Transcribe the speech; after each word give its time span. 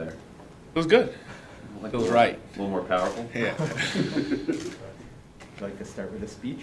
there? 0.00 0.14
It 0.74 0.76
was 0.76 0.86
good. 0.86 1.14
Feels 1.90 2.08
right. 2.08 2.38
A 2.54 2.58
little 2.58 2.68
more 2.68 2.82
powerful? 2.82 3.28
Yeah. 3.34 3.54
I'd 5.56 5.62
like 5.62 5.78
to 5.78 5.84
start 5.84 6.12
with 6.12 6.22
a 6.22 6.28
speech. 6.28 6.60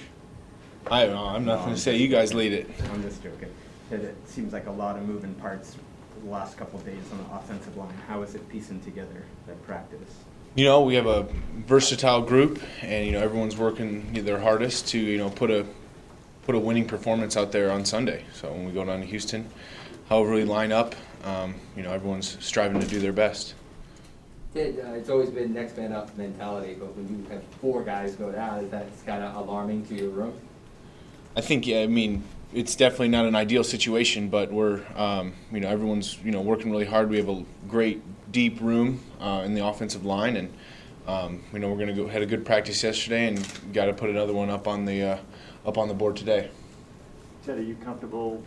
I 0.89 1.05
don't 1.05 1.15
know. 1.15 1.25
I'm 1.25 1.45
not 1.45 1.59
going 1.59 1.75
to 1.75 1.79
say 1.79 1.97
you 1.97 2.07
guys 2.07 2.33
lead 2.33 2.53
it. 2.53 2.69
I'm 2.91 3.01
just 3.01 3.23
joking. 3.23 3.49
It, 3.91 4.01
it 4.01 4.15
seems 4.25 4.53
like 4.53 4.67
a 4.67 4.71
lot 4.71 4.95
of 4.95 5.03
moving 5.03 5.33
parts 5.35 5.75
the 6.23 6.29
last 6.29 6.57
couple 6.57 6.79
of 6.79 6.85
days 6.85 7.03
on 7.11 7.17
the 7.17 7.35
offensive 7.35 7.75
line. 7.77 7.93
How 8.07 8.21
is 8.21 8.35
it 8.35 8.47
piecing 8.49 8.81
together 8.81 9.23
that 9.47 9.61
practice? 9.65 10.13
You 10.55 10.65
know, 10.65 10.81
we 10.81 10.95
have 10.95 11.05
a 11.05 11.27
versatile 11.67 12.21
group, 12.21 12.61
and 12.81 13.05
you 13.05 13.11
know 13.11 13.19
everyone's 13.19 13.57
working 13.57 14.13
their 14.13 14.39
hardest 14.39 14.87
to 14.89 14.99
you 14.99 15.17
know 15.17 15.29
put 15.29 15.51
a 15.51 15.65
put 16.45 16.55
a 16.55 16.59
winning 16.59 16.87
performance 16.87 17.37
out 17.37 17.51
there 17.51 17.71
on 17.71 17.85
Sunday. 17.85 18.23
So 18.33 18.51
when 18.51 18.65
we 18.65 18.71
go 18.71 18.83
down 18.85 19.01
to 19.01 19.05
Houston, 19.05 19.49
however 20.09 20.33
we 20.33 20.43
line 20.43 20.71
up, 20.71 20.95
um, 21.23 21.55
you 21.75 21.83
know 21.83 21.91
everyone's 21.91 22.37
striving 22.43 22.79
to 22.79 22.87
do 22.87 22.99
their 22.99 23.13
best. 23.13 23.53
Ted, 24.53 24.79
uh, 24.83 24.93
it's 24.93 25.09
always 25.09 25.29
been 25.29 25.53
next 25.53 25.77
man 25.77 25.91
up 25.91 26.15
mentality, 26.17 26.75
but 26.79 26.95
when 26.95 27.07
you 27.07 27.29
have 27.29 27.43
four 27.61 27.83
guys 27.83 28.15
go 28.15 28.31
down, 28.31 28.63
is 28.63 28.71
that 28.71 28.87
kind 29.05 29.23
of 29.23 29.35
alarming 29.35 29.85
to 29.87 29.95
your 29.95 30.09
room? 30.09 30.33
I 31.35 31.41
think, 31.41 31.67
yeah, 31.67 31.81
I 31.81 31.87
mean, 31.87 32.23
it's 32.53 32.75
definitely 32.75 33.09
not 33.09 33.25
an 33.25 33.35
ideal 33.35 33.63
situation, 33.63 34.29
but 34.29 34.51
we're, 34.51 34.81
um, 34.95 35.33
you 35.51 35.59
know, 35.59 35.67
everyone's, 35.67 36.17
you 36.23 36.31
know, 36.31 36.41
working 36.41 36.71
really 36.71 36.85
hard. 36.85 37.09
We 37.09 37.17
have 37.17 37.29
a 37.29 37.43
great 37.67 38.01
deep 38.31 38.59
room 38.61 39.01
uh, 39.19 39.43
in 39.45 39.53
the 39.53 39.65
offensive 39.65 40.05
line, 40.05 40.37
and 40.37 40.53
um, 41.07 41.43
you 41.53 41.59
know, 41.59 41.69
we're 41.69 41.75
going 41.75 41.87
to 41.87 41.93
go 41.93 42.07
had 42.07 42.21
a 42.21 42.25
good 42.25 42.45
practice 42.45 42.83
yesterday, 42.83 43.27
and 43.27 43.73
got 43.73 43.85
to 43.85 43.93
put 43.93 44.09
another 44.09 44.33
one 44.33 44.49
up 44.49 44.67
on 44.67 44.85
the 44.85 45.03
uh, 45.03 45.17
up 45.65 45.77
on 45.77 45.87
the 45.87 45.93
board 45.93 46.15
today. 46.15 46.49
Ted, 47.45 47.59
are 47.59 47.61
you 47.61 47.75
comfortable 47.75 48.43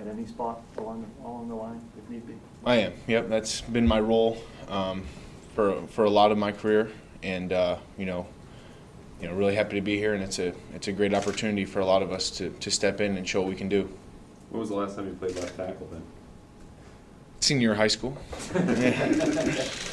at 0.00 0.06
any 0.06 0.26
spot 0.26 0.62
along, 0.78 1.06
along 1.24 1.48
the 1.48 1.54
line 1.54 1.80
if 1.96 2.10
need 2.10 2.26
be? 2.26 2.34
I 2.64 2.76
am. 2.76 2.92
Yep, 3.06 3.28
that's 3.28 3.60
been 3.60 3.86
my 3.86 4.00
role 4.00 4.38
um, 4.68 5.04
for 5.54 5.86
for 5.88 6.04
a 6.04 6.10
lot 6.10 6.32
of 6.32 6.38
my 6.38 6.52
career, 6.52 6.90
and 7.22 7.52
uh, 7.52 7.76
you 7.98 8.06
know, 8.06 8.26
you 9.20 9.28
know, 9.28 9.34
really 9.34 9.54
happy 9.54 9.76
to 9.76 9.80
be 9.80 9.96
here, 9.96 10.14
and 10.14 10.22
it's 10.22 10.38
a 10.38 10.54
it's 10.74 10.88
a 10.88 10.92
great 10.92 11.14
opportunity 11.14 11.64
for 11.64 11.80
a 11.80 11.86
lot 11.86 12.02
of 12.02 12.12
us 12.12 12.30
to 12.30 12.50
to 12.50 12.70
step 12.70 13.00
in 13.00 13.16
and 13.16 13.28
show 13.28 13.40
what 13.40 13.48
we 13.48 13.56
can 13.56 13.68
do. 13.68 13.88
When 14.50 14.60
was 14.60 14.68
the 14.68 14.76
last 14.76 14.96
time 14.96 15.06
you 15.06 15.14
played 15.14 15.34
left 15.36 15.56
tackle 15.56 15.88
then? 15.90 16.02
Senior 17.40 17.74
high 17.74 17.88
school. 17.88 18.16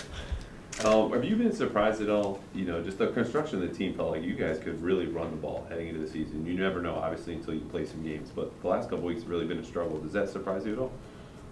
Um, 0.86 1.12
have 1.12 1.26
you 1.26 1.36
been 1.36 1.52
surprised 1.52 2.02
at 2.02 2.10
all, 2.10 2.40
you 2.56 2.64
know, 2.64 2.82
just 2.82 2.98
the 3.00 3.08
construction 3.08 3.62
of 3.62 3.70
the 3.70 3.76
team 3.76 3.96
felt 3.96 4.12
like 4.12 4.24
you 4.24 4.34
guys 4.34 4.60
could 4.60 4.82
really 4.82 5.08
run 5.08 5.30
the 5.30 5.36
ball 5.36 5.68
heading 5.68 5.90
into 5.90 6.00
the 6.00 6.08
season? 6.08 6.46
You 6.46 6.54
never 6.54 6.82
know, 6.82 6.96
obviously, 6.96 7.34
until 7.34 7.54
you 7.54 7.60
play 7.62 7.86
some 7.86 8.02
games, 8.02 8.32
but 8.34 8.62
the 8.62 8.68
last 8.70 8.90
couple 8.90 9.04
weeks 9.04 9.24
have 9.24 9.30
really 9.30 9.46
been 9.46 9.60
a 9.60 9.64
struggle. 9.64 9.98
Does 9.98 10.14
that 10.14 10.30
surprise 10.30 10.66
you 10.66 10.74
at 10.74 10.80
all? 10.80 10.92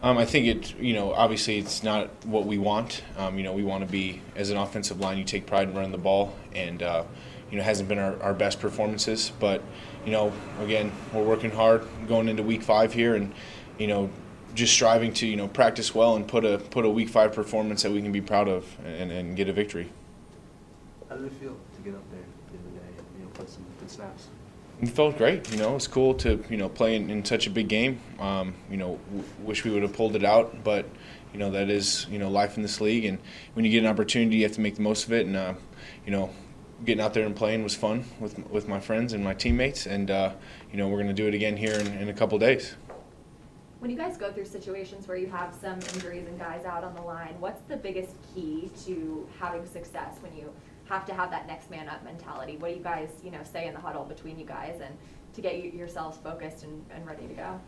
Um, 0.02 0.18
I 0.18 0.24
think 0.24 0.46
it, 0.46 0.80
you 0.80 0.94
know, 0.94 1.12
obviously 1.12 1.58
it's 1.58 1.84
not 1.84 2.10
what 2.26 2.46
we 2.46 2.58
want. 2.58 3.04
Um, 3.18 3.38
you 3.38 3.44
know, 3.44 3.52
we 3.52 3.64
want 3.64 3.84
to 3.86 3.92
be, 3.92 4.22
as 4.38 4.50
an 4.50 4.56
offensive 4.56 5.02
line, 5.02 5.18
you 5.18 5.26
take 5.26 5.46
pride 5.46 5.68
in 5.68 5.76
running 5.76 5.92
the 5.92 5.98
ball, 5.98 6.34
and, 6.56 6.82
uh, 6.82 7.04
you 7.52 7.58
know, 7.58 7.64
hasn't 7.64 7.90
been 7.90 8.00
our, 8.00 8.22
our 8.24 8.34
best 8.34 8.62
performances. 8.62 9.34
But, 9.42 9.62
you 10.06 10.12
know, 10.14 10.32
again, 10.62 10.90
we're 11.14 11.24
working 11.24 11.52
hard 11.52 11.86
going 12.08 12.30
into 12.30 12.44
week 12.44 12.64
five 12.64 12.94
here, 12.94 13.16
and, 13.16 13.34
you 13.78 13.88
know, 13.88 14.10
just 14.58 14.74
striving 14.74 15.14
to, 15.14 15.28
you 15.28 15.36
know, 15.36 15.48
practice 15.48 15.96
well 15.96 16.16
and 16.16 16.28
put 16.28 16.44
a 16.44 16.58
put 16.58 16.84
a 16.84 16.90
week 16.90 17.10
five 17.10 17.32
performance 17.32 17.84
that 17.84 17.92
we 17.92 18.02
can 18.02 18.12
be 18.12 18.22
proud 18.22 18.50
of 18.50 18.66
and, 18.84 19.12
and 19.12 19.38
get 19.38 19.48
a 19.48 19.54
victory. 19.54 19.90
How 21.08 21.16
did 21.16 21.26
it 21.26 21.34
feel 21.34 21.56
to 21.76 21.82
get 21.82 21.96
up 21.96 22.04
there 22.12 22.20
the 22.52 22.58
other 22.58 22.80
day 22.80 22.98
and 22.98 23.20
you 23.20 23.26
know, 23.26 23.32
play 23.32 23.46
some 23.48 23.64
good 23.80 23.90
snaps? 23.90 24.28
It 24.82 24.90
felt 24.90 25.18
great. 25.18 25.50
You 25.52 25.58
know, 25.58 25.76
it's 25.76 25.88
cool 25.88 26.14
to 26.16 26.44
you 26.50 26.58
know 26.58 26.70
play 26.70 26.96
in, 26.96 27.10
in 27.10 27.24
such 27.24 27.48
a 27.48 27.50
big 27.50 27.68
game. 27.68 28.02
Um, 28.20 28.56
you 28.70 28.78
know, 28.78 29.00
w- 29.10 29.24
wish 29.44 29.64
we 29.64 29.72
would 29.72 29.84
have 29.84 29.94
pulled 29.94 30.16
it 30.16 30.26
out, 30.26 30.64
but 30.64 30.86
you 31.34 31.40
know 31.40 31.52
that 31.52 31.70
is 31.70 32.08
you 32.10 32.20
know 32.20 32.30
life 32.30 32.58
in 32.58 32.64
this 32.64 32.82
league, 32.82 33.06
and 33.06 33.20
when 33.54 33.64
you 33.64 33.72
get 33.72 33.84
an 33.84 33.90
opportunity, 33.90 34.38
you 34.38 34.44
have 34.44 34.54
to 34.54 34.62
make 34.62 34.76
the 34.76 34.82
most 34.82 35.06
of 35.06 35.14
it. 35.14 35.26
And 35.26 35.36
uh, 35.36 35.54
you 36.06 36.12
know, 36.12 36.32
getting 36.84 37.04
out 37.04 37.14
there 37.14 37.26
and 37.26 37.36
playing 37.36 37.64
was 37.64 37.76
fun 37.76 38.06
with 38.20 38.38
with 38.50 38.68
my 38.68 38.80
friends 38.80 39.14
and 39.14 39.24
my 39.24 39.34
teammates, 39.34 39.86
and 39.86 40.12
uh, 40.12 40.34
you 40.72 40.78
know 40.78 40.88
we're 40.88 40.98
going 40.98 41.08
to 41.08 41.14
do 41.14 41.28
it 41.28 41.34
again 41.34 41.58
here 41.58 41.74
in, 41.74 41.88
in 41.98 42.10
a 42.10 42.14
couple 42.14 42.38
days. 42.38 42.76
When 43.80 43.92
you 43.92 43.98
guys 43.98 44.18
go 44.18 44.32
through 44.32 44.46
situations 44.46 45.08
where 45.08 45.18
you 45.18 45.28
have 45.28 45.54
some 45.54 45.80
injuries 45.94 46.28
and 46.28 46.40
guys 46.40 46.66
out 46.66 46.84
on 46.84 46.96
the 46.96 47.02
line, 47.02 47.36
what's 47.40 47.62
the 47.68 47.78
biggest 47.78 48.16
key 48.34 48.72
to 48.86 49.30
having 49.40 49.68
success 49.68 50.18
when 50.22 50.36
you 50.36 50.52
have 50.86 51.06
to 51.06 51.14
have 51.14 51.30
that 51.30 51.46
next 51.46 51.70
man 51.70 51.88
up 51.88 52.04
mentality? 52.04 52.58
What 52.58 52.70
do 52.70 52.78
you 52.78 52.84
guys, 52.84 53.10
you 53.24 53.30
know, 53.30 53.44
say 53.44 53.68
in 53.68 53.76
the 53.76 53.80
huddle 53.80 54.04
between 54.04 54.40
you 54.40 54.46
guys 54.46 54.82
and 54.84 54.98
to 55.36 55.42
get 55.42 55.64
you, 55.64 55.70
yourselves 55.70 56.18
focused 56.18 56.64
and, 56.64 56.84
and 56.90 57.06
ready 57.06 57.28
to 57.28 57.34
go? 57.36 57.60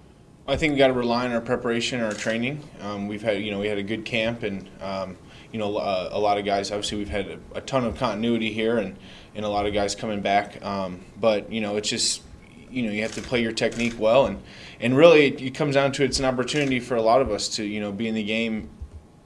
I 0.48 0.56
think 0.56 0.72
we 0.72 0.80
got 0.80 0.88
to 0.88 0.94
rely 0.94 1.26
on 1.26 1.32
our 1.32 1.42
preparation, 1.42 2.00
and 2.00 2.12
our 2.12 2.18
training. 2.18 2.68
Um, 2.82 3.08
we've 3.08 3.22
had, 3.22 3.44
you 3.44 3.52
know, 3.52 3.60
we 3.60 3.68
had 3.68 3.78
a 3.78 3.84
good 3.84 4.04
camp, 4.04 4.42
and 4.42 4.68
um, 4.82 5.16
you 5.52 5.60
know, 5.60 5.78
uh, 5.78 6.10
a 6.12 6.20
lot 6.20 6.40
of 6.40 6.46
guys. 6.46 6.72
Obviously, 6.72 6.98
we've 6.98 7.10
had 7.10 7.28
a, 7.28 7.40
a, 7.54 7.62
ton 7.62 7.86
of 7.86 7.98
continuity 7.98 8.52
here, 8.52 8.80
and 8.80 8.98
and 9.36 9.46
a 9.46 9.50
lot 9.50 9.68
of 9.68 9.76
guys 9.76 9.94
coming 9.94 10.22
back. 10.22 10.64
Um, 10.66 11.02
but 11.20 11.52
you 11.52 11.62
know, 11.62 11.76
it's 11.76 11.90
just 11.90 12.24
you 12.72 12.84
know 12.84 12.92
you 12.92 13.02
have 13.02 13.14
to 13.14 13.22
play 13.22 13.42
your 13.42 13.52
technique 13.52 13.96
well 14.00 14.26
and 14.26 14.42
and 14.80 14.96
really 14.96 15.28
it, 15.28 15.42
it, 15.42 15.56
comes 15.56 15.76
down 15.76 15.92
to 15.92 16.04
it's 16.04 16.20
an 16.20 16.26
opportunity 16.26 16.80
for 16.80 16.96
a 16.96 17.02
lot 17.02 17.22
of 17.22 17.32
us 17.32 17.48
to 17.48 17.64
you 17.64 17.80
know 17.80 17.92
be 17.92 18.08
in 18.08 18.16
the 18.16 18.24
game 18.24 18.70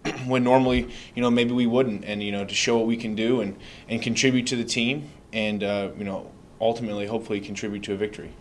when 0.25 0.43
normally 0.43 0.89
you 1.15 1.21
know 1.21 1.29
maybe 1.29 1.51
we 1.51 1.65
wouldn't 1.65 2.03
and 2.05 2.23
you 2.23 2.31
know 2.31 2.45
to 2.45 2.55
show 2.55 2.77
what 2.77 2.87
we 2.87 2.97
can 2.97 3.15
do 3.15 3.41
and 3.41 3.57
and 3.89 4.01
contribute 4.01 4.47
to 4.47 4.55
the 4.55 4.63
team 4.63 5.09
and 5.31 5.63
uh, 5.63 5.89
you 5.97 6.03
know 6.03 6.31
ultimately 6.61 7.05
hopefully 7.05 7.39
contribute 7.39 7.83
to 7.83 7.93
a 7.93 7.97
victory 7.97 8.31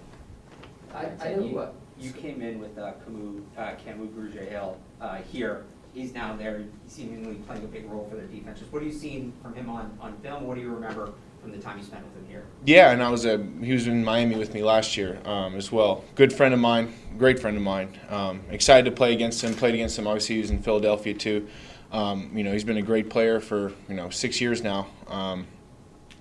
I, 0.94 1.08
I 1.20 1.34
know 1.34 1.44
you, 1.44 1.68
you 1.98 2.12
came 2.12 2.42
in 2.42 2.58
with 2.58 2.76
uh, 2.78 2.92
Kamu, 3.06 3.42
uh, 3.56 3.74
Kamu 3.86 4.08
Grugier-Hill 4.08 4.76
uh, 5.00 5.16
here. 5.16 5.64
He's 5.94 6.12
now 6.12 6.36
there, 6.36 6.64
seemingly 6.86 7.36
playing 7.46 7.64
a 7.64 7.68
big 7.68 7.90
role 7.90 8.06
for 8.08 8.16
their 8.16 8.26
defense. 8.26 8.58
Just 8.60 8.72
what 8.72 8.82
are 8.82 8.86
you 8.86 8.92
seeing 8.92 9.32
from 9.42 9.54
him 9.54 9.68
on, 9.68 9.96
on 10.00 10.16
film? 10.18 10.46
What 10.46 10.56
do 10.56 10.60
you 10.60 10.70
remember 10.70 11.12
from 11.42 11.50
the 11.50 11.58
time 11.58 11.76
you 11.76 11.84
spent 11.84 12.04
with 12.04 12.14
him 12.14 12.26
here? 12.28 12.44
Yeah, 12.64 12.92
and 12.92 13.02
I 13.02 13.10
was 13.10 13.26
a 13.26 13.44
he 13.60 13.72
was 13.72 13.88
in 13.88 14.04
Miami 14.04 14.36
with 14.36 14.54
me 14.54 14.62
last 14.62 14.96
year 14.96 15.18
um, 15.24 15.56
as 15.56 15.72
well. 15.72 16.04
Good 16.14 16.32
friend 16.32 16.54
of 16.54 16.60
mine, 16.60 16.94
great 17.18 17.40
friend 17.40 17.56
of 17.56 17.62
mine. 17.62 17.98
Um, 18.08 18.42
excited 18.50 18.88
to 18.88 18.92
play 18.92 19.12
against 19.12 19.42
him. 19.42 19.52
Played 19.54 19.74
against 19.74 19.98
him. 19.98 20.06
Obviously, 20.06 20.36
he 20.36 20.40
was 20.40 20.50
in 20.50 20.62
Philadelphia 20.62 21.14
too. 21.14 21.48
Um, 21.90 22.30
you 22.34 22.44
know, 22.44 22.52
he's 22.52 22.64
been 22.64 22.78
a 22.78 22.82
great 22.82 23.10
player 23.10 23.40
for 23.40 23.72
you 23.88 23.94
know 23.94 24.08
six 24.08 24.40
years 24.40 24.62
now, 24.62 24.86
um, 25.08 25.46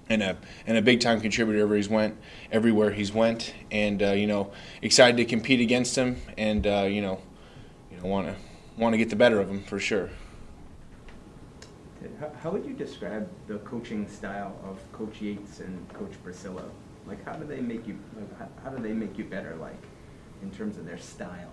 and 0.10 0.24
a 0.24 0.38
and 0.66 0.78
a 0.78 0.81
big 0.81 1.00
time 1.00 1.22
contributor 1.22 1.60
everywhere 1.60 1.78
he's 1.78 1.90
went, 1.90 2.18
everywhere 2.52 2.90
he's 2.90 3.14
went, 3.14 3.54
and 3.70 4.02
uh, 4.02 4.12
you 4.12 4.26
know, 4.26 4.52
excited 4.81 5.18
to 5.18 5.26
compete 5.26 5.62
against 5.62 5.96
him, 5.96 6.18
and 6.38 6.66
uh, 6.66 6.88
you 6.90 7.02
know, 7.02 7.22
you 7.92 7.98
know, 7.98 8.08
want 8.08 8.28
to 8.28 8.36
want 8.76 8.94
to 8.94 8.98
get 8.98 9.12
the 9.12 9.16
better 9.16 9.40
of 9.40 9.50
him 9.50 9.64
for 9.64 9.80
sure. 9.80 10.10
How 12.41 12.50
would 12.50 12.66
you 12.66 12.73
describe 12.73 13.29
the 13.47 13.59
coaching 13.59 14.07
style 14.07 14.56
of 14.63 14.79
Coach 14.91 15.22
Yates 15.22 15.59
and 15.59 15.88
Coach 15.94 16.13
Bricillo? 16.25 16.67
Like, 17.06 17.23
how 17.25 17.34
do 17.34 17.45
they 17.45 17.62
make 17.62 17.88
you? 17.88 17.97
Like, 18.16 18.39
how, 18.39 18.47
how 18.63 18.69
do 18.72 18.81
they 18.81 18.94
make 18.94 19.17
you 19.17 19.23
better? 19.23 19.56
Like, 19.56 19.81
in 20.41 20.51
terms 20.51 20.78
of 20.78 20.85
their 20.85 20.97
style. 20.97 21.51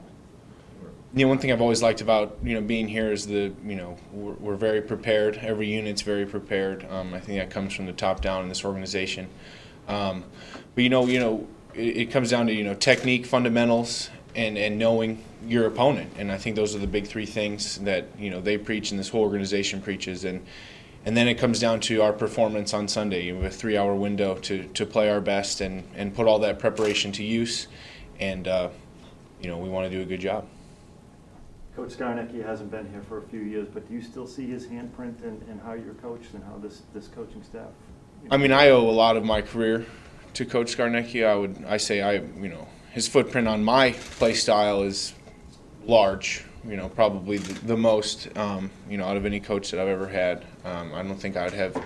You 1.14 1.24
know, 1.24 1.28
one 1.28 1.38
thing 1.38 1.52
I've 1.52 1.60
always 1.60 1.82
liked 1.82 2.00
about 2.00 2.38
you 2.42 2.54
know 2.54 2.60
being 2.60 2.86
here 2.86 3.12
is 3.12 3.26
the 3.26 3.52
you 3.64 3.76
know 3.76 3.96
we're, 4.12 4.34
we're 4.34 4.56
very 4.56 4.80
prepared. 4.80 5.38
Every 5.38 5.66
unit's 5.66 6.02
very 6.02 6.26
prepared. 6.26 6.86
Um, 6.90 7.14
I 7.14 7.20
think 7.20 7.38
that 7.38 7.50
comes 7.50 7.74
from 7.74 7.86
the 7.86 7.92
top 7.92 8.20
down 8.20 8.42
in 8.42 8.48
this 8.48 8.64
organization. 8.64 9.28
Um, 9.86 10.24
but 10.74 10.84
you 10.84 10.90
know, 10.90 11.06
you 11.06 11.18
know, 11.18 11.46
it, 11.74 11.96
it 11.96 12.10
comes 12.10 12.30
down 12.30 12.46
to 12.46 12.52
you 12.52 12.64
know 12.64 12.74
technique, 12.74 13.26
fundamentals, 13.26 14.10
and 14.38 14.56
and 14.56 14.78
knowing 14.78 15.22
your 15.46 15.66
opponent. 15.66 16.12
And 16.16 16.30
I 16.30 16.38
think 16.38 16.56
those 16.56 16.74
are 16.74 16.78
the 16.78 16.86
big 16.86 17.06
three 17.06 17.26
things 17.26 17.78
that 17.78 18.06
you 18.18 18.30
know 18.30 18.40
they 18.40 18.56
preach 18.56 18.90
and 18.92 18.98
this 18.98 19.08
whole 19.08 19.22
organization 19.22 19.82
preaches. 19.82 20.24
And 20.24 20.46
and 21.04 21.16
then 21.16 21.28
it 21.28 21.34
comes 21.34 21.58
down 21.58 21.80
to 21.80 22.02
our 22.02 22.12
performance 22.12 22.72
on 22.72 22.86
Sunday. 22.86 23.32
We 23.32 23.42
have 23.42 23.52
a 23.52 23.54
three-hour 23.54 23.94
window 23.94 24.36
to, 24.36 24.64
to 24.64 24.84
play 24.84 25.08
our 25.10 25.20
best 25.20 25.60
and, 25.60 25.84
and 25.94 26.14
put 26.14 26.26
all 26.26 26.38
that 26.40 26.58
preparation 26.58 27.12
to 27.12 27.24
use. 27.24 27.68
And 28.20 28.46
uh, 28.46 28.70
you 29.42 29.48
know 29.48 29.58
we 29.58 29.68
want 29.68 29.90
to 29.90 29.96
do 29.96 30.02
a 30.02 30.06
good 30.06 30.20
job. 30.20 30.46
Coach 31.74 31.90
Scarnecchia 31.90 32.44
hasn't 32.44 32.70
been 32.70 32.90
here 32.90 33.02
for 33.08 33.18
a 33.18 33.22
few 33.22 33.40
years, 33.40 33.68
but 33.72 33.86
do 33.88 33.94
you 33.94 34.02
still 34.02 34.26
see 34.26 34.48
his 34.48 34.66
handprint 34.66 35.22
in, 35.22 35.40
in 35.48 35.60
how 35.64 35.74
you're 35.74 35.94
coached 35.94 36.34
and 36.34 36.42
how 36.42 36.58
this, 36.58 36.82
this 36.92 37.06
coaching 37.06 37.40
staff? 37.44 37.68
I 38.32 38.36
mean, 38.36 38.50
I 38.50 38.70
owe 38.70 38.90
a 38.90 38.90
lot 38.90 39.16
of 39.16 39.24
my 39.24 39.42
career 39.42 39.86
to 40.34 40.44
Coach 40.44 40.76
Scarnecchia. 40.76 41.28
I 41.28 41.36
would 41.36 41.64
I 41.68 41.76
say 41.76 42.02
I 42.02 42.14
you 42.14 42.48
know 42.48 42.66
his 42.92 43.08
footprint 43.08 43.48
on 43.48 43.64
my 43.64 43.92
play 43.92 44.34
style 44.34 44.82
is 44.82 45.14
large. 45.84 46.44
You 46.66 46.76
know, 46.76 46.88
probably 46.88 47.38
the, 47.38 47.66
the 47.66 47.76
most 47.76 48.36
um, 48.36 48.70
you 48.88 48.98
know 48.98 49.04
out 49.04 49.16
of 49.16 49.24
any 49.24 49.40
coach 49.40 49.70
that 49.70 49.80
I've 49.80 49.88
ever 49.88 50.08
had. 50.08 50.44
Um, 50.64 50.92
I 50.94 51.02
don't 51.02 51.18
think 51.18 51.36
I'd 51.36 51.52
have 51.52 51.82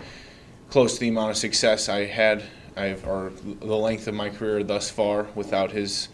close 0.71 0.95
to 0.95 1.01
the 1.01 1.09
amount 1.09 1.31
of 1.31 1.37
success 1.37 1.89
I 1.89 2.07
had, 2.07 2.43
I've, 2.77 3.07
or 3.07 3.31
the 3.61 3.77
length 3.77 4.09
of 4.09 4.15
my 4.15 4.31
career 4.31 4.65
thus 4.65 4.91
far 4.91 5.25
without 5.35 5.71
his 5.71 6.09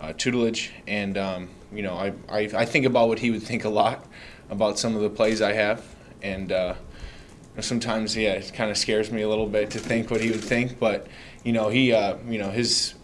uh, 0.00 0.14
tutelage. 0.14 0.72
And 0.86 1.18
um, 1.18 1.50
you 1.72 1.82
know, 1.82 1.94
I, 1.94 2.12
I 2.28 2.48
I 2.54 2.64
think 2.64 2.86
about 2.86 3.08
what 3.08 3.18
he 3.18 3.30
would 3.30 3.42
think 3.42 3.64
a 3.64 3.68
lot 3.68 4.04
about 4.50 4.78
some 4.78 4.96
of 4.96 5.02
the 5.02 5.10
plays 5.10 5.42
I 5.42 5.52
have, 5.52 5.84
and 6.22 6.50
uh, 6.50 6.74
sometimes 7.60 8.16
yeah, 8.16 8.32
it 8.32 8.52
kind 8.54 8.70
of 8.70 8.78
scares 8.78 9.10
me 9.10 9.22
a 9.22 9.28
little 9.28 9.46
bit 9.46 9.70
to 9.72 9.78
think 9.78 10.10
what 10.10 10.20
he 10.20 10.30
would 10.30 10.42
think. 10.42 10.78
But 10.78 11.06
you 11.44 11.52
know, 11.52 11.68
he 11.68 11.92
uh, 11.92 12.16
you 12.26 12.38
know 12.38 12.50
his 12.50 12.94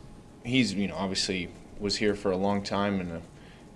he's 0.45 0.75
you 0.75 0.89
know 0.89 0.95
obviously 0.95 1.51
was 1.79 1.97
here 1.97 2.15
for 2.15 2.31
a 2.31 2.37
long 2.37 2.63
time 2.63 3.01
and. 3.01 3.13
A, 3.13 3.23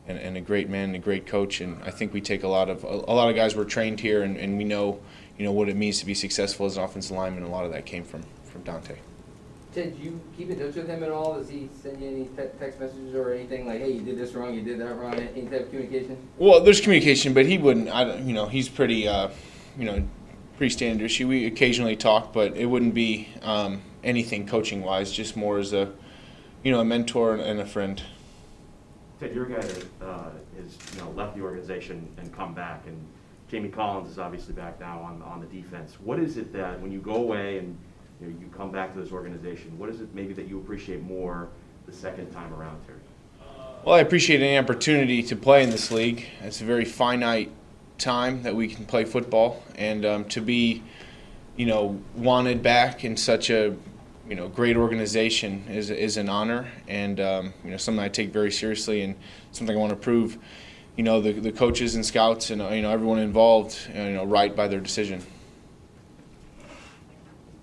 and, 0.07 0.19
and 0.19 0.37
a 0.37 0.41
great 0.41 0.69
man 0.69 0.87
and 0.87 0.97
a 0.97 0.99
great 0.99 1.27
coach. 1.27 1.61
And 1.61 1.81
I 1.85 1.91
think 1.91 2.13
we 2.13 2.21
take 2.21 2.43
a 2.43 2.49
lot 2.49 2.69
of 2.71 2.83
a, 2.83 2.87
a 2.87 3.15
lot 3.15 3.29
of 3.29 3.37
guys 3.37 3.55
were 3.55 3.67
trained 3.67 4.01
here, 4.01 4.23
and, 4.23 4.37
and 4.37 4.57
we 4.57 4.65
know 4.65 5.01
you 5.37 5.45
know 5.45 5.53
what 5.53 5.69
it 5.69 5.77
means 5.77 6.01
to 6.01 6.07
be 6.07 6.15
successful 6.15 6.67
as 6.67 6.77
an 6.77 6.85
offensive 6.85 7.15
lineman. 7.15 7.45
A 7.45 7.49
lot 7.49 7.65
of 7.65 7.73
that 7.73 7.87
came 7.87 8.05
from 8.05 8.25
from 8.45 8.63
Dante. 8.63 8.97
Ted, 9.75 9.97
do 9.99 10.03
you 10.03 10.21
keep 10.37 10.49
in 10.49 10.59
touch 10.59 10.75
with 10.75 10.89
him 10.89 11.03
at 11.03 11.11
all? 11.11 11.35
Does 11.35 11.51
he 11.51 11.69
send 11.83 12.01
you 12.01 12.09
any 12.09 12.25
te- 12.25 12.59
text 12.59 12.81
messages 12.81 13.15
or 13.15 13.35
anything 13.35 13.67
like, 13.67 13.81
"Hey, 13.81 13.93
you 13.93 14.01
did 14.01 14.19
this 14.19 14.33
wrong, 14.33 14.55
you 14.55 14.63
did 14.63 14.81
that 14.81 14.97
wrong"? 14.97 15.15
Any 15.15 15.43
type 15.43 15.61
of 15.61 15.71
communication? 15.71 16.17
Well, 16.39 16.65
there's 16.65 16.81
communication, 16.81 17.35
but 17.35 17.45
he 17.45 17.59
wouldn't. 17.59 17.91
I 17.91 18.05
don't. 18.05 18.27
You 18.27 18.33
know, 18.33 18.47
he's 18.47 18.69
pretty. 18.69 19.07
Uh, 19.07 19.29
you 19.79 19.85
know, 19.85 20.03
pretty 20.57 20.71
standard. 20.71 21.13
We 21.21 21.47
occasionally 21.47 21.95
talk, 21.95 22.33
but 22.33 22.57
it 22.57 22.67
wouldn't 22.67 22.95
be 22.95 23.29
um, 23.43 23.83
anything 24.03 24.47
coaching 24.47 24.83
wise. 24.83 25.13
Just 25.13 25.37
more 25.37 25.59
as 25.59 25.73
a, 25.73 25.93
you 26.63 26.73
know, 26.73 26.81
a 26.81 26.85
mentor 26.85 27.37
and 27.37 27.61
a 27.61 27.67
friend. 27.67 28.03
Ted, 29.21 29.35
you're 29.35 29.47
guy 29.47 29.61
that 29.61 29.87
uh, 30.03 30.31
has, 30.57 30.77
you 30.95 31.01
know, 31.01 31.11
left 31.11 31.37
the 31.37 31.43
organization 31.43 32.09
and 32.19 32.33
come 32.33 32.55
back, 32.55 32.87
and 32.87 32.97
Jamie 33.49 33.69
Collins 33.69 34.11
is 34.11 34.19
obviously 34.19 34.55
back 34.55 34.79
now 34.79 35.01
on, 35.01 35.23
on 35.23 35.41
the 35.41 35.47
defense. 35.47 35.97
What 36.01 36.19
is 36.21 36.37
it 36.37 36.53
that, 36.53 36.81
when 36.81 36.93
you 36.93 37.01
go 37.01 37.17
away 37.17 37.59
and, 37.59 37.77
you 38.21 38.29
know, 38.29 38.39
you 38.41 38.49
come 38.57 38.71
back 38.71 38.93
to 38.95 39.01
this 39.01 39.11
organization, 39.11 39.77
what 39.79 39.89
is 39.89 40.01
it 40.01 40.15
maybe 40.15 40.35
that 40.35 40.49
you 40.49 40.59
appreciate 40.59 41.03
more 41.03 41.49
the 41.87 41.93
second 41.93 42.31
time 42.31 42.53
around, 42.55 42.81
Terry? 42.87 42.99
Well, 43.85 43.95
I 43.95 44.01
appreciate 44.01 44.43
any 44.43 44.59
opportunity 44.59 45.23
to 45.23 45.37
play 45.37 45.63
in 45.63 45.71
this 45.71 45.91
league. 45.91 46.27
It's 46.43 46.61
a 46.61 46.65
very 46.65 46.85
finite 46.85 47.51
time 47.97 48.43
that 48.43 48.55
we 48.55 48.69
can 48.69 48.85
play 48.85 49.05
football, 49.05 49.63
and 49.77 50.05
um, 50.05 50.25
to 50.27 50.41
be, 50.41 50.83
you 51.57 51.67
know, 51.67 52.01
wanted 52.15 52.63
back 52.63 53.05
in 53.05 53.17
such 53.17 53.51
a, 53.51 53.75
you 54.29 54.35
know, 54.37 54.49
great 54.49 54.77
organization 54.77 55.65
is 55.69 55.91
is 55.91 56.17
an 56.17 56.29
honor, 56.29 56.69
and 56.87 57.19
um, 57.21 57.55
you 57.65 57.71
know, 57.71 57.77
something 57.77 58.03
I 58.03 58.09
take 58.09 58.31
very 58.31 58.53
seriously, 58.53 59.03
and 59.03 59.15
something 59.53 59.75
I 59.75 59.81
want 59.81 59.91
to 59.91 59.97
prove, 59.97 60.39
you 60.97 61.03
know, 61.05 61.21
the 61.21 61.33
the 61.33 61.53
coaches 61.53 61.95
and 61.95 62.05
scouts 62.05 62.51
and 62.51 62.61
uh, 62.61 62.69
you 62.69 62.83
know 62.83 62.91
everyone 62.91 63.19
involved, 63.19 63.79
uh, 63.97 64.01
you 64.03 64.11
know, 64.15 64.25
right 64.25 64.55
by 64.55 64.69
their 64.69 64.81
decision. 64.81 65.25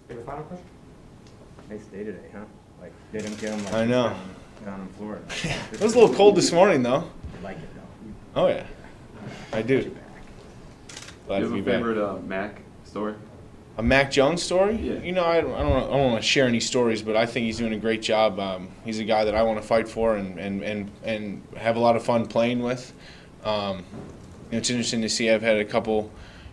Any 0.10 0.22
final 0.24 0.44
question? 0.44 0.66
Nice 1.70 1.86
day 1.86 2.04
today, 2.04 2.30
huh? 2.32 2.40
Like, 2.80 2.94
they 3.12 3.20
didn't 3.20 3.40
get 3.40 3.52
them 3.52 3.64
like. 3.66 3.74
I 3.74 3.86
know. 3.86 4.10
Down, 4.10 4.36
down 4.66 4.82
in 4.82 4.88
Florida. 4.90 5.24
it 5.72 5.82
was 5.82 5.94
a 5.96 6.00
little 6.00 6.16
cold 6.16 6.36
this 6.36 6.52
morning, 6.52 6.84
though. 6.84 7.02
You 7.38 7.44
like 7.44 7.58
it 7.58 7.70
though. 7.76 8.42
Oh 8.42 8.48
yeah, 8.48 8.66
I 9.54 9.58
Get 9.58 9.68
do. 9.68 9.76
you 9.78 9.90
back. 9.92 10.04
Glad 11.28 11.40
Do 11.40 11.50
to 11.50 11.56
you 11.56 11.62
be 11.64 11.72
have 11.72 11.82
a 11.82 11.84
back. 11.84 11.96
favorite 11.96 12.10
uh, 12.10 12.22
Mac 12.22 12.62
story? 12.86 13.16
A 13.78 13.84
Mac 13.84 14.10
Jones 14.10 14.42
story? 14.42 14.76
Yeah. 14.76 15.00
You 15.02 15.12
know, 15.12 15.24
I, 15.24 15.38
I 15.38 15.42
don't, 15.42 15.54
I 15.54 15.60
don't 15.60 16.12
want 16.12 16.22
to 16.22 16.28
share 16.28 16.48
any 16.48 16.62
stories, 16.62 17.02
but 17.02 17.18
I 17.18 17.26
think 17.26 17.46
he's 17.46 17.58
doing 17.58 17.74
a 17.74 17.78
great 17.78 18.02
job. 18.02 18.40
Um, 18.40 18.70
he's 18.86 19.00
a 19.00 19.04
guy 19.04 19.26
that 19.26 19.36
I 19.36 19.44
want 19.44 19.62
to 19.62 19.68
fight 19.68 19.90
for 19.90 20.16
and, 20.16 20.40
and, 20.40 20.64
and, 20.64 20.92
and 21.04 21.44
have 21.58 21.76
a 21.76 21.80
lot 21.80 21.96
of 21.96 22.04
fun 22.04 22.26
playing 22.26 22.62
with. 22.62 22.94
Um, 23.44 23.84
you 24.46 24.54
know, 24.54 24.58
it's 24.60 24.70
interesting 24.70 25.02
to 25.02 25.10
see. 25.10 25.30
I've 25.30 25.42
had 25.42 25.58
a 25.58 25.66
couple, 25.66 26.10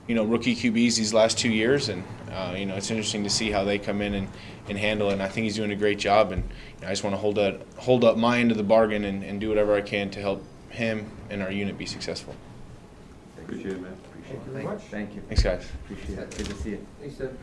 you 0.09 0.15
know, 0.17 0.25
rookie 0.25 0.57
QBs 0.57 0.97
these 0.97 1.15
last 1.15 1.39
two 1.39 1.51
years, 1.51 1.89
and 1.89 2.03
uh, 2.33 2.55
you 2.57 2.67
know, 2.67 2.75
it's 2.75 2.91
interesting 2.91 3.23
to 3.25 3.31
see 3.31 3.51
how 3.51 3.65
they 3.65 3.79
come 3.79 4.01
in 4.01 4.15
and, 4.15 4.29
and 4.69 4.79
handle 4.79 5.11
it. 5.11 5.15
And 5.15 5.23
I 5.23 5.29
think 5.29 5.45
he's 5.45 5.57
doing 5.57 5.71
a 5.71 5.77
great 5.77 5.99
job. 5.99 6.33
And 6.33 6.43
you 6.43 6.83
know, 6.83 6.89
I 6.89 6.91
just 6.91 7.05
want 7.05 7.15
to 7.15 7.21
hold 7.21 7.39
up 7.39 7.61
hold 7.77 8.05
up 8.05 8.17
my 8.17 8.39
end 8.39 8.51
of 8.51 8.57
the 8.57 8.63
bargain 8.63 9.05
and, 9.05 9.23
and 9.23 9.41
do 9.41 9.49
whatever 9.49 9.75
I 9.75 9.83
can 9.83 10.11
to 10.11 10.21
help 10.21 10.45
him 10.71 11.11
and 11.31 11.43
our 11.43 11.53
unit 11.53 11.79
be 11.79 11.87
successful. 11.87 12.35
Appreciate 13.39 13.73
it, 13.73 13.83
man. 13.83 13.97
Thank 14.33 14.47
you. 14.47 14.53
very 14.53 14.65
much. 14.65 14.83
Thank 14.85 15.15
you. 15.15 15.23
Thanks, 15.29 15.43
guys. 15.43 15.69
Appreciate 15.85 16.19
it. 16.19 16.37
Good 16.37 16.47
to 16.47 16.55
see 16.55 16.71
you. 16.71 16.87
Thanks, 17.01 17.17
Ted. 17.17 17.37